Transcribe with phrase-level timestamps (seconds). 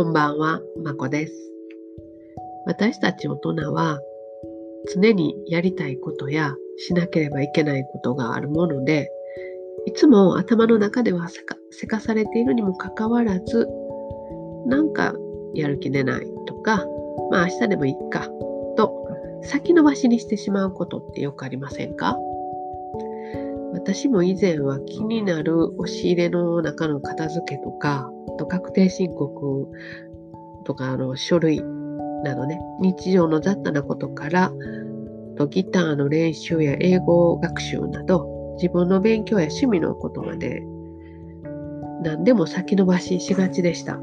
[0.00, 1.34] こんばんは、まこです。
[2.64, 4.00] 私たち大人は
[4.94, 9.10] 常にやりたいことやしなければいけないことがあるもので、
[9.84, 13.68] いつも頭の中ではせかされているにもかかわらず、
[14.64, 15.14] なんか
[15.52, 16.86] やる気出ないとか、
[17.30, 18.26] まあ明日でもいいか
[18.78, 19.06] と
[19.42, 22.16] 先延ばしにしてしまうことってよくありませんか？
[23.72, 29.68] 私も以前は気になる押し入れの中の片付けとか、と確定申告
[30.64, 31.62] とかあの書類
[32.24, 34.52] などね、日常の雑多なことから
[35.36, 40.62] とギターの練習や英語学習など自分の勉強や趣味のことまで
[42.02, 43.98] 何でも先延ばししがちでした。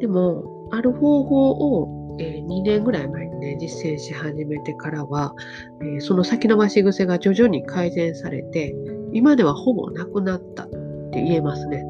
[0.00, 5.34] でも、ある方法を、えー、2年ぐらい前ね、実践し始めてからは、
[5.82, 8.74] えー、その先延ばし癖が徐々に改善されて、
[9.12, 10.70] 今ではほぼなくなったっ
[11.10, 11.84] て言えますね。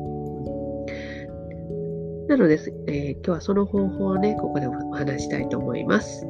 [2.28, 6.27] なので、えー、今日はその方法をね、ここでお話したいと思います。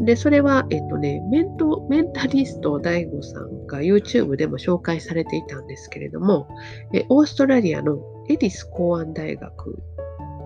[0.00, 6.48] で、それは、えっとね、メント、メンタリスト DAIGO さんが YouTube でも紹介されていたんですけれども、
[6.92, 9.78] えオーストラリアのエディス公安大学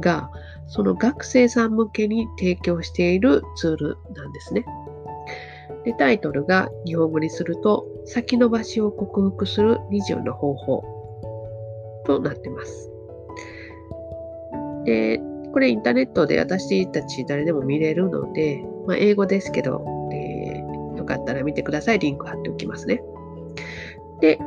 [0.00, 0.30] が、
[0.66, 4.64] その学生さん向けに提供しているツールなんですね。
[5.84, 10.84] で、タイトルが日本語にすると、先延ばしを克服する20の方法
[12.04, 12.90] となってます。
[14.84, 15.20] で、
[15.52, 21.98] これインターネットで私たち誰でも見れるので、まあ、英語ですけど、えー、よかったら見てください。
[21.98, 23.02] リンク貼っておきますね。
[24.20, 24.38] で、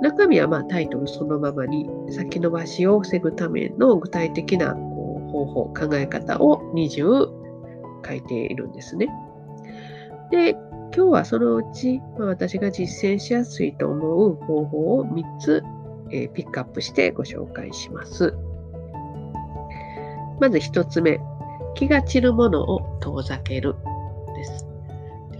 [0.00, 7.28] 中身はまあタイトルそのままに先延ばしを防ぐための具体的なこう方法、考え方を20
[8.06, 9.08] 書いているんですね。
[10.30, 10.56] で、
[10.94, 15.62] 今日はそのうち、まあ、私が実践しやすいと思う方法を3つ、
[16.10, 18.34] えー、ピックアップしてご紹介します。
[20.40, 21.20] まず1つ目、
[21.74, 23.76] 気が散るものを遠ざける
[24.34, 24.66] です。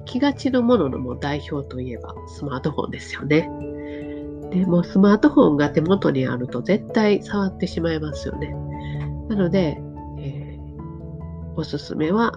[0.05, 3.51] 気が散るもののも代表といえばスマートフォンですよね。
[4.51, 8.55] でもスマートフォンが手元にあると絶対触ってしまいますよね。
[9.29, 9.81] なので、
[10.19, 12.33] えー、おすすめは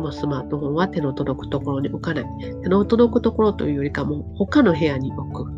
[0.00, 2.24] もうスマートフォンは手の届くところに置かない。
[2.62, 5.50] 手の届くところというよりかも他の部屋に置く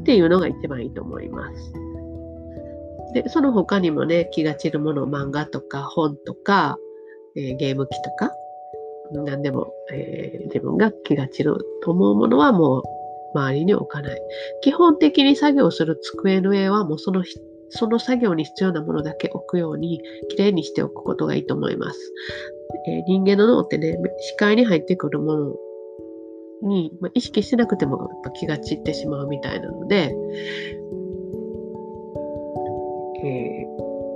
[0.00, 1.72] っていうのが一番いいと思います。
[3.14, 6.76] で、その他にもね、気が散るもの、漫画とか本とか、
[7.36, 8.32] えー、ゲーム機とか、
[9.12, 12.82] 何でも、えー、自分が気が散ると思うものはもう
[13.34, 14.20] 周りに置かない。
[14.62, 17.24] 基本的に作業する机の上はもうその
[17.76, 22.12] その作業に必要なものだけ置くように、きれいにしておくことがいいと思います。
[22.86, 25.56] えー、人間の脳ってね、視界に入ってくるもの
[26.62, 30.14] に、まあ、意識してなくてもやっぱ気が散ってしまうみたいなので、
[33.24, 33.66] え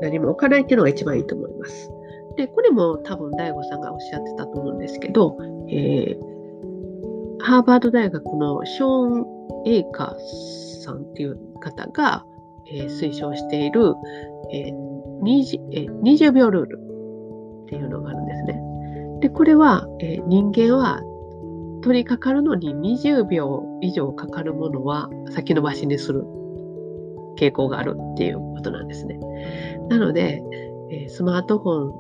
[0.00, 1.90] ー、何も置かないっていうのが一番いいと思います。
[2.36, 5.36] で、これも多分 DAIGO さんがおっしゃってたと思うんですけど、
[5.68, 6.37] えー、
[7.48, 12.26] ハーバード大学のショーン・エイカーさんっていう方が、
[12.70, 13.94] えー、推奨している、
[14.52, 14.70] え
[15.22, 16.78] 20, え20秒ルール
[17.62, 18.60] っていうのがあるんですね。
[19.20, 21.00] で、これは、え人間は
[21.82, 26.26] 取り掛かるのに20秒以上かかるものは先延ばしにする
[27.38, 29.18] 傾向があるっていうことなんですね。
[29.88, 30.42] なので、
[30.90, 31.94] えー、スマートフ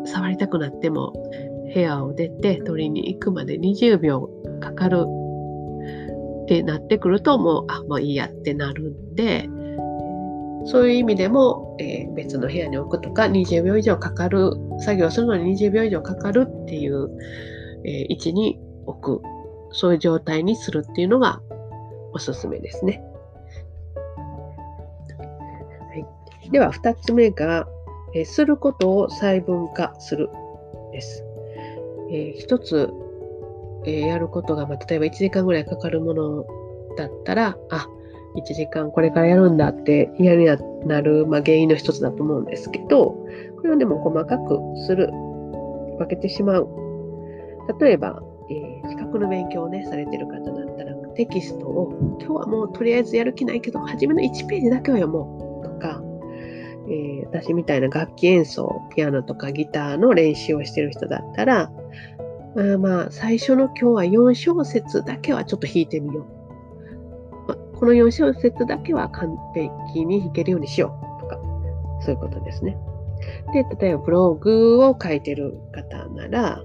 [0.00, 1.12] ォン触りたくなっても
[1.72, 4.30] 部屋を出て取りに行くまで20秒
[4.60, 5.04] かかる
[6.44, 9.48] ってなってくるともうあもういいやってなるんで
[10.64, 17.08] そういう意味でも、えー、別の部屋に置くとか20秒以上かかる作業するのに20秒以上かかるっていう、
[17.84, 19.22] えー、位置に置く
[19.72, 21.40] そういう状態にするっていうのが
[22.12, 23.02] おすすめですね。
[25.90, 27.68] はいでは、2つ目が、
[28.14, 30.30] えすることを細分化する
[30.92, 31.27] です。
[32.10, 32.90] えー、1つ、
[33.84, 36.44] えー、やることが、まあ、例えば1時間ぐらいかかるもの
[36.96, 37.86] だったら、あ、
[38.36, 40.46] 1時間これからやるんだって嫌に
[40.86, 43.16] なる、まあ、原因の一つだと思うんですけど、
[43.56, 45.10] これをでも細かくする、
[45.98, 46.68] 分けてしまう。
[47.80, 55.47] 例えば、えー、資格の勉強をね、されてる方だったら、テキストを今日はもうとりあえずやる気ないけど、初めの1ページだけは読もう、
[57.30, 61.70] 私みたいな楽器演奏、ピアノとかギターの練習をしてる人だったら、
[62.54, 67.48] まあまあ、最初の今日は4小節だけはちょっと弾いてみよう。
[67.48, 71.38] まあ、この4小節だけは完璧に弾けるようにしようとか、
[72.00, 72.76] そういうことですね。
[73.52, 76.62] で、例えばブログを書いてる方なら、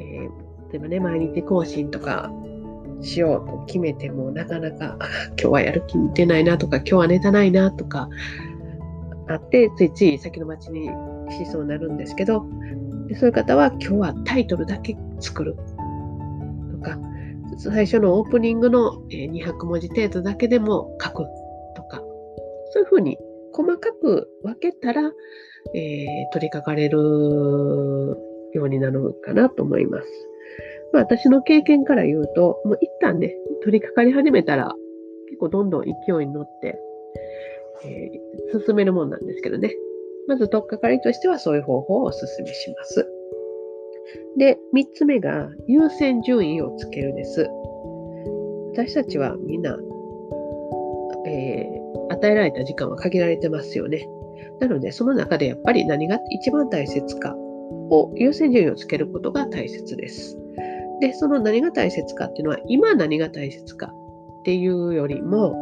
[0.00, 2.32] えー、例えばね、毎日更新とか
[3.02, 4.96] しようと決めてもなかなか
[5.30, 8.08] 今日はやる気出ないなとか今日はネタないなとか
[9.28, 10.88] あってついつい先の待ちに
[11.30, 12.46] しそうになるんですけど
[13.18, 15.56] そういう方は今日はタイトルだけ作る
[16.72, 16.98] とか
[17.58, 21.24] 最初のオープニングの200文字程度だけでも書く
[21.74, 21.98] とか
[22.72, 23.18] そういうふうに
[23.56, 25.10] 細かく分けたら、
[25.74, 26.98] えー、取り掛かれる
[28.52, 30.08] ようになるかなと思います。
[30.92, 34.74] まあ、私の経験から言うと、もう一旦ね、取り掛かり始めたら、
[35.28, 35.90] 結構どんどん勢
[36.22, 36.78] いに乗って、
[37.84, 39.74] えー、進めるもんなんですけどね。
[40.26, 43.06] まず、取っかかりとしてはそういう方法をお勧めします。
[44.38, 47.48] で、三つ目が優先順位をつけるです。
[48.72, 49.78] 私たちはみんな、
[51.26, 54.06] えー、与えられた時間は限られてますよね。
[54.60, 60.38] なので、その中でやっぱり何が一番大切かを優先順位をつけることが大切です。
[61.00, 63.92] で、その何が大切かっていうのは、今何が大切か
[64.40, 65.54] っていうよりも、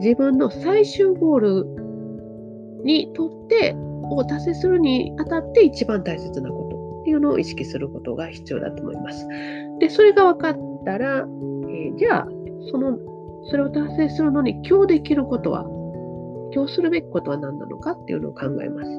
[0.00, 3.76] 自分の最終ゴールにとって、
[4.10, 9.26] を達成するにあたって一番大切なことっていうのを意識することが必要だと思います。
[9.78, 12.28] で、それが分かったら、えー、じゃあ、
[12.70, 12.98] その、
[13.50, 15.64] それを達成するのに今日できることは、
[16.54, 18.90] 今日するべきことは何なのかっていうのを考えます。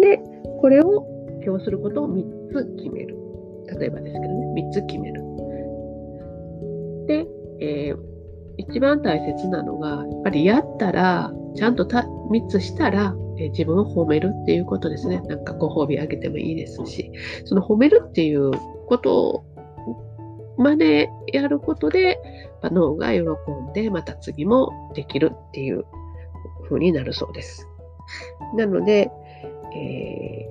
[0.00, 0.20] で、
[0.60, 1.06] これを
[1.44, 2.22] 今日することを3
[2.52, 3.16] つ決める。
[3.78, 5.22] 例えばですけどね、3つ決める。
[7.06, 7.26] で、
[7.60, 8.13] えー、
[8.56, 15.20] 一番大切なのが、やっぱりやったら、ちゃんとた3つしたら、え、自分を褒めるっていうことですね。
[15.26, 17.10] なんかご褒美あげてもいいですし、
[17.44, 18.52] その褒めるっていう
[18.86, 19.44] こと
[20.56, 22.18] までやることで、
[22.62, 25.84] ま脳が喜んで、また次もできるっていう
[26.68, 27.68] 風になるそうです。
[28.56, 29.10] なので、
[29.74, 30.48] え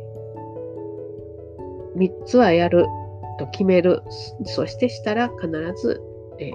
[1.96, 2.86] ー、3つはやる
[3.40, 4.04] と決める。
[4.46, 5.50] そしてしたら必
[5.82, 6.02] ず、
[6.40, 6.54] えー、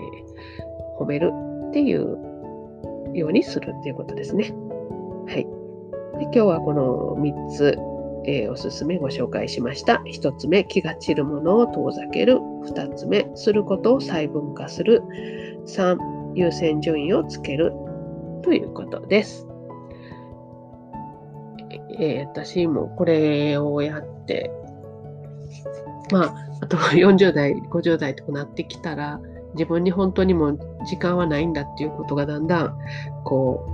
[0.98, 1.32] 褒める
[1.68, 2.18] っていう
[3.14, 4.52] ようにするっていうことですね。
[5.26, 5.46] はい。
[6.18, 7.78] で今日はこの3つ、
[8.24, 10.02] えー、おすすめご紹介しました。
[10.06, 12.38] 1つ目、気が散るものを遠ざける。
[12.64, 15.02] 2つ目、することを細分化する。
[15.66, 15.98] 3、
[16.34, 17.72] 優先順位をつける。
[18.42, 19.46] ということです。
[22.00, 24.50] えー、私もこれをやって、
[26.12, 29.20] まあ、あと40代、50代とかなってきたら、
[29.54, 32.78] 自分に本当にも時間はないんだっていうことがだんだん、
[33.24, 33.66] こ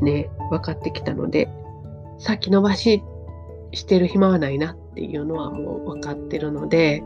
[0.00, 1.48] う、ね、分かってきたので、
[2.18, 3.02] 先延ばし
[3.72, 7.02] してる暇はないなっていうのはもう分かってるので、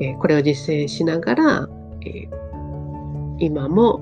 [0.00, 1.68] えー、これを実践しながら、
[2.04, 4.00] えー、今も、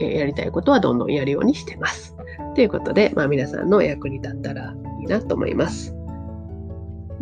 [0.00, 2.16] えー、やりたいことはどんどんやるようにしてます。
[2.54, 5.94] ということで、まあ、皆さんの役に立ったらいいなと思います。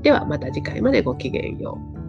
[0.01, 2.02] ではまた次回までごきげんよう。